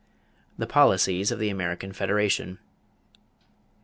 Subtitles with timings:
[0.57, 2.57] =The Policies of the American Federation.